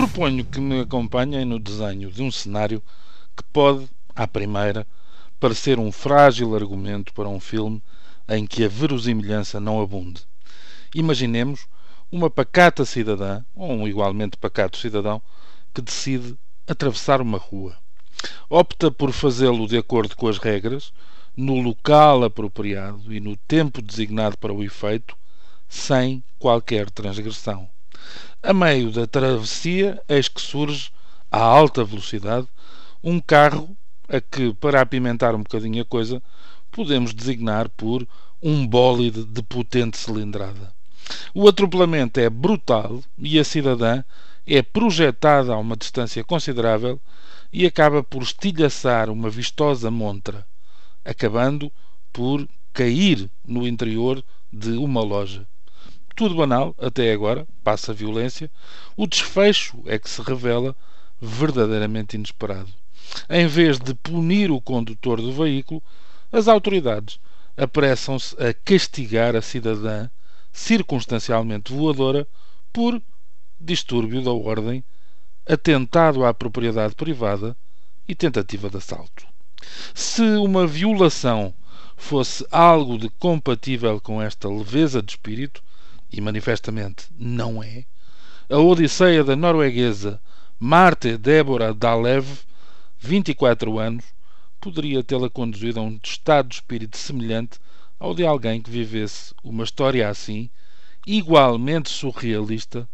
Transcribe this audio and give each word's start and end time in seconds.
Proponho 0.00 0.46
que 0.46 0.58
me 0.58 0.80
acompanhem 0.80 1.44
no 1.44 1.58
desenho 1.58 2.10
de 2.10 2.22
um 2.22 2.30
cenário 2.30 2.82
que 3.36 3.44
pode, 3.52 3.86
à 4.16 4.26
primeira, 4.26 4.86
parecer 5.38 5.78
um 5.78 5.92
frágil 5.92 6.56
argumento 6.56 7.12
para 7.12 7.28
um 7.28 7.38
filme 7.38 7.82
em 8.26 8.46
que 8.46 8.64
a 8.64 8.68
verosimilhança 8.68 9.60
não 9.60 9.78
abunde. 9.78 10.22
Imaginemos 10.94 11.66
uma 12.10 12.30
pacata 12.30 12.86
cidadã, 12.86 13.44
ou 13.54 13.70
um 13.72 13.86
igualmente 13.86 14.38
pacato 14.38 14.78
cidadão, 14.78 15.20
que 15.74 15.82
decide 15.82 16.34
atravessar 16.66 17.20
uma 17.20 17.36
rua. 17.36 17.76
Opta 18.48 18.90
por 18.90 19.12
fazê-lo 19.12 19.68
de 19.68 19.76
acordo 19.76 20.16
com 20.16 20.28
as 20.28 20.38
regras, 20.38 20.94
no 21.36 21.60
local 21.60 22.24
apropriado 22.24 23.12
e 23.12 23.20
no 23.20 23.36
tempo 23.36 23.82
designado 23.82 24.38
para 24.38 24.54
o 24.54 24.64
efeito, 24.64 25.14
sem 25.68 26.24
qualquer 26.38 26.88
transgressão. 26.88 27.68
A 28.42 28.54
meio 28.54 28.90
da 28.90 29.06
travessia, 29.06 30.00
eis 30.08 30.26
que 30.26 30.40
surge, 30.40 30.90
a 31.30 31.42
alta 31.42 31.84
velocidade, 31.84 32.48
um 33.04 33.20
carro 33.20 33.76
a 34.08 34.18
que, 34.18 34.54
para 34.54 34.80
apimentar 34.80 35.34
um 35.34 35.42
bocadinho 35.42 35.82
a 35.82 35.84
coisa, 35.84 36.22
podemos 36.70 37.12
designar 37.12 37.68
por 37.68 38.08
um 38.42 38.66
bólide 38.66 39.24
de 39.24 39.42
potente 39.42 39.98
cilindrada. 39.98 40.72
O 41.34 41.46
atropelamento 41.46 42.18
é 42.18 42.30
brutal 42.30 43.02
e 43.18 43.38
a 43.38 43.44
cidadã 43.44 44.02
é 44.46 44.62
projetada 44.62 45.52
a 45.52 45.58
uma 45.58 45.76
distância 45.76 46.24
considerável 46.24 46.98
e 47.52 47.66
acaba 47.66 48.02
por 48.02 48.22
estilhaçar 48.22 49.10
uma 49.10 49.28
vistosa 49.28 49.90
montra, 49.90 50.46
acabando 51.04 51.70
por 52.10 52.48
cair 52.72 53.30
no 53.46 53.68
interior 53.68 54.24
de 54.50 54.70
uma 54.70 55.02
loja. 55.02 55.46
Tudo 56.20 56.34
banal, 56.34 56.74
até 56.78 57.12
agora, 57.12 57.48
passa 57.64 57.92
a 57.92 57.94
violência. 57.94 58.50
O 58.94 59.06
desfecho 59.06 59.82
é 59.86 59.98
que 59.98 60.10
se 60.10 60.20
revela 60.20 60.76
verdadeiramente 61.18 62.14
inesperado. 62.14 62.70
Em 63.26 63.46
vez 63.46 63.78
de 63.78 63.94
punir 63.94 64.50
o 64.50 64.60
condutor 64.60 65.18
do 65.18 65.32
veículo, 65.32 65.82
as 66.30 66.46
autoridades 66.46 67.18
apressam-se 67.56 68.36
a 68.36 68.52
castigar 68.52 69.34
a 69.34 69.40
cidadã 69.40 70.10
circunstancialmente 70.52 71.72
voadora 71.72 72.28
por 72.70 73.00
distúrbio 73.58 74.22
da 74.22 74.30
ordem, 74.30 74.84
atentado 75.48 76.22
à 76.26 76.34
propriedade 76.34 76.94
privada 76.94 77.56
e 78.06 78.14
tentativa 78.14 78.68
de 78.68 78.76
assalto. 78.76 79.26
Se 79.94 80.20
uma 80.36 80.66
violação 80.66 81.54
fosse 81.96 82.46
algo 82.50 82.98
de 82.98 83.08
compatível 83.08 83.98
com 83.98 84.20
esta 84.20 84.50
leveza 84.50 85.00
de 85.00 85.12
espírito, 85.12 85.62
e 86.12 86.20
manifestamente 86.20 87.06
não 87.18 87.62
é, 87.62 87.84
a 88.48 88.58
Odisseia 88.58 89.22
da 89.22 89.36
norueguesa 89.36 90.20
Marte 90.58 91.16
Débora 91.16 91.72
Dalev 91.72 92.26
24 92.98 93.78
anos, 93.78 94.04
poderia 94.60 95.02
tê-la 95.02 95.30
conduzido 95.30 95.80
a 95.80 95.82
um 95.82 95.98
estado 96.04 96.48
de 96.48 96.56
espírito 96.56 96.98
semelhante 96.98 97.58
ao 97.98 98.14
de 98.14 98.26
alguém 98.26 98.60
que 98.60 98.70
vivesse 98.70 99.34
uma 99.42 99.64
história 99.64 100.08
assim, 100.08 100.50
igualmente 101.06 101.88
surrealista, 101.88 102.86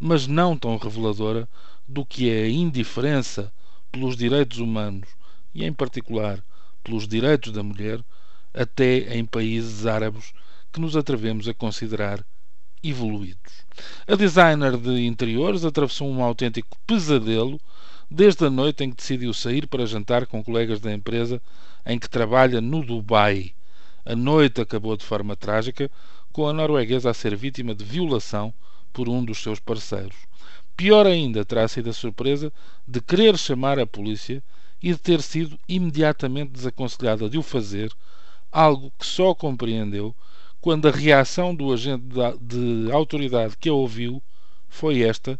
mas 0.00 0.26
não 0.26 0.58
tão 0.58 0.76
reveladora 0.76 1.48
do 1.86 2.04
que 2.04 2.28
é 2.28 2.42
a 2.42 2.48
indiferença 2.48 3.52
pelos 3.92 4.16
direitos 4.16 4.58
humanos 4.58 5.08
e, 5.54 5.64
em 5.64 5.72
particular, 5.72 6.42
pelos 6.82 7.06
direitos 7.06 7.52
da 7.52 7.62
mulher, 7.62 8.02
até 8.52 9.16
em 9.16 9.24
países 9.24 9.86
árabes 9.86 10.32
que 10.72 10.80
nos 10.80 10.96
atrevemos 10.96 11.46
a 11.46 11.54
considerar 11.54 12.24
evoluídos. 12.82 13.64
A 14.06 14.14
designer 14.14 14.76
de 14.76 15.06
interiores 15.06 15.64
atravessou 15.64 16.10
um 16.10 16.22
autêntico 16.22 16.76
pesadelo 16.86 17.60
desde 18.10 18.44
a 18.44 18.50
noite 18.50 18.84
em 18.84 18.90
que 18.90 18.96
decidiu 18.96 19.32
sair 19.32 19.66
para 19.66 19.86
jantar 19.86 20.26
com 20.26 20.44
colegas 20.44 20.80
da 20.80 20.92
empresa 20.92 21.40
em 21.86 21.98
que 21.98 22.08
trabalha 22.08 22.60
no 22.60 22.84
Dubai. 22.84 23.54
A 24.04 24.14
noite 24.14 24.60
acabou 24.60 24.96
de 24.96 25.04
forma 25.04 25.34
trágica, 25.36 25.90
com 26.32 26.48
a 26.48 26.52
norueguesa 26.52 27.10
a 27.10 27.14
ser 27.14 27.36
vítima 27.36 27.74
de 27.74 27.84
violação 27.84 28.52
por 28.92 29.08
um 29.08 29.24
dos 29.24 29.38
seus 29.38 29.60
parceiros. 29.60 30.16
Pior 30.76 31.06
ainda 31.06 31.44
terá 31.44 31.68
sido 31.68 31.90
a 31.90 31.92
surpresa 31.92 32.52
de 32.86 33.00
querer 33.00 33.38
chamar 33.38 33.78
a 33.78 33.86
polícia 33.86 34.42
e 34.82 34.92
de 34.92 34.98
ter 34.98 35.22
sido 35.22 35.58
imediatamente 35.68 36.52
desaconselhada 36.52 37.28
de 37.28 37.38
o 37.38 37.42
fazer, 37.42 37.92
algo 38.50 38.92
que 38.98 39.06
só 39.06 39.34
compreendeu 39.34 40.14
quando 40.62 40.86
a 40.86 40.92
reação 40.92 41.52
do 41.52 41.72
agente 41.72 42.04
de 42.40 42.90
autoridade 42.92 43.56
que 43.58 43.68
a 43.68 43.72
ouviu 43.74 44.22
foi 44.68 45.02
esta: 45.02 45.38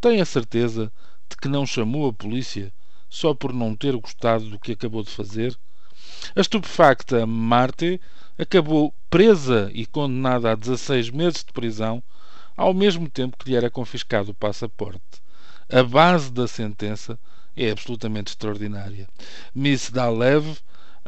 Tem 0.00 0.20
a 0.20 0.24
certeza 0.24 0.92
de 1.30 1.36
que 1.36 1.46
não 1.46 1.64
chamou 1.64 2.08
a 2.08 2.12
polícia 2.12 2.72
só 3.08 3.32
por 3.32 3.52
não 3.52 3.76
ter 3.76 3.96
gostado 3.96 4.50
do 4.50 4.58
que 4.58 4.72
acabou 4.72 5.04
de 5.04 5.10
fazer? 5.10 5.56
A 6.34 6.40
estupefacta 6.40 7.24
Marte 7.24 8.00
acabou 8.36 8.92
presa 9.08 9.70
e 9.72 9.86
condenada 9.86 10.50
a 10.50 10.56
16 10.56 11.10
meses 11.10 11.44
de 11.44 11.52
prisão, 11.52 12.02
ao 12.56 12.74
mesmo 12.74 13.08
tempo 13.08 13.36
que 13.38 13.50
lhe 13.50 13.56
era 13.56 13.70
confiscado 13.70 14.32
o 14.32 14.34
passaporte. 14.34 15.22
A 15.70 15.84
base 15.84 16.32
da 16.32 16.48
sentença 16.48 17.16
é 17.56 17.70
absolutamente 17.70 18.32
extraordinária. 18.32 19.06
Miss 19.54 19.88
Dalev, 19.90 20.58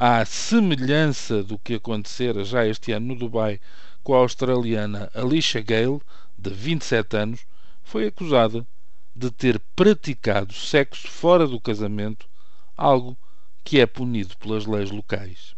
à 0.03 0.25
semelhança 0.25 1.43
do 1.43 1.59
que 1.59 1.75
acontecera 1.75 2.43
já 2.43 2.67
este 2.67 2.91
ano 2.91 3.09
no 3.09 3.17
Dubai 3.17 3.61
com 4.03 4.15
a 4.15 4.17
australiana 4.17 5.11
Alicia 5.15 5.61
Gale, 5.61 6.01
de 6.39 6.49
27 6.49 7.19
anos, 7.19 7.41
foi 7.83 8.07
acusada 8.07 8.67
de 9.15 9.31
ter 9.31 9.61
praticado 9.77 10.55
sexo 10.55 11.07
fora 11.07 11.47
do 11.47 11.61
casamento, 11.61 12.27
algo 12.75 13.15
que 13.63 13.79
é 13.79 13.85
punido 13.85 14.39
pelas 14.39 14.65
leis 14.65 14.91
locais. 14.91 15.55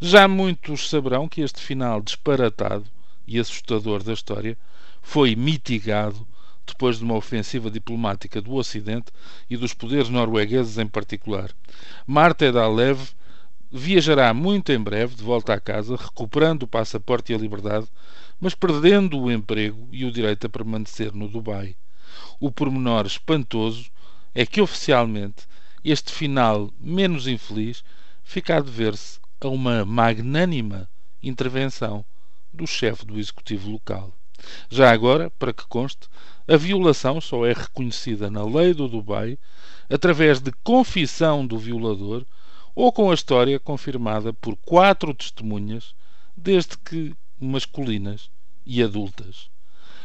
Já 0.00 0.26
muitos 0.26 0.88
saberão 0.88 1.28
que 1.28 1.42
este 1.42 1.60
final 1.60 2.00
disparatado 2.00 2.86
e 3.26 3.38
assustador 3.38 4.02
da 4.02 4.14
história 4.14 4.56
foi 5.02 5.36
mitigado 5.36 6.26
depois 6.66 6.96
de 6.96 7.04
uma 7.04 7.16
ofensiva 7.16 7.70
diplomática 7.70 8.40
do 8.40 8.54
Ocidente 8.54 9.12
e 9.50 9.58
dos 9.58 9.74
poderes 9.74 10.08
noruegueses 10.08 10.78
em 10.78 10.86
particular. 10.86 11.50
Marta 12.06 12.46
Edalev 12.46 13.12
viajará 13.76 14.32
muito 14.32 14.70
em 14.70 14.78
breve 14.78 15.16
de 15.16 15.24
volta 15.24 15.52
à 15.52 15.58
casa, 15.58 15.96
recuperando 15.96 16.62
o 16.62 16.68
passaporte 16.68 17.32
e 17.32 17.34
a 17.34 17.38
liberdade, 17.38 17.88
mas 18.40 18.54
perdendo 18.54 19.18
o 19.18 19.32
emprego 19.32 19.88
e 19.90 20.04
o 20.04 20.12
direito 20.12 20.46
a 20.46 20.48
permanecer 20.48 21.12
no 21.12 21.28
Dubai. 21.28 21.74
O 22.38 22.52
pormenor 22.52 23.04
espantoso 23.04 23.90
é 24.32 24.46
que, 24.46 24.60
oficialmente, 24.60 25.48
este 25.84 26.12
final 26.12 26.70
menos 26.78 27.26
infeliz 27.26 27.82
fica 28.22 28.58
a 28.58 28.60
dever-se 28.60 29.18
a 29.40 29.48
uma 29.48 29.84
magnânima 29.84 30.88
intervenção 31.20 32.04
do 32.52 32.68
chefe 32.68 33.04
do 33.04 33.18
executivo 33.18 33.72
local. 33.72 34.14
Já 34.70 34.92
agora, 34.92 35.30
para 35.30 35.52
que 35.52 35.66
conste, 35.66 36.08
a 36.46 36.56
violação 36.56 37.20
só 37.20 37.44
é 37.44 37.52
reconhecida 37.52 38.30
na 38.30 38.44
lei 38.44 38.72
do 38.72 38.88
Dubai 38.88 39.36
através 39.90 40.40
de 40.40 40.52
confissão 40.62 41.44
do 41.44 41.58
violador 41.58 42.24
ou 42.74 42.92
com 42.92 43.10
a 43.10 43.14
história 43.14 43.58
confirmada 43.60 44.32
por 44.32 44.56
quatro 44.56 45.14
testemunhas, 45.14 45.94
desde 46.36 46.76
que 46.78 47.14
masculinas 47.38 48.30
e 48.66 48.82
adultas, 48.82 49.48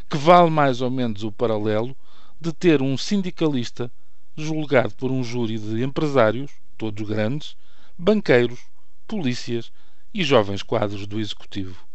que 0.10 0.18
vale 0.18 0.50
mais 0.50 0.82
ou 0.82 0.92
menos 0.92 1.24
o 1.24 1.32
paralelo 1.32 1.96
de 2.40 2.54
ter 2.54 2.82
um 2.82 2.98
sindicalista 2.98 3.92
julgado 4.36 4.94
por 4.96 5.12
um 5.12 5.24
júri 5.24 5.58
de 5.58 5.84
empresários, 5.84 6.52
todos 6.78 7.08
grandes, 7.08 7.56
banqueiros, 7.98 8.60
polícias 9.08 9.72
e 10.14 10.24
jovens 10.24 10.64
quadros 10.64 11.06
do 11.06 11.20
executivo. 11.20 11.86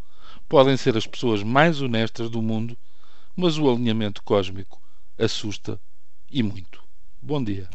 Podem 0.49 0.77
ser 0.77 0.97
as 0.97 1.07
pessoas 1.07 1.43
mais 1.43 1.81
honestas 1.81 2.29
do 2.29 2.43
mundo, 2.43 2.77
mas 3.35 3.59
o 3.59 3.71
alinhamento 3.71 4.23
cósmico 4.23 4.81
assusta 5.19 5.81
e 6.31 6.43
muito. 6.43 6.83
Bom 7.23 7.43
dia. 7.43 7.69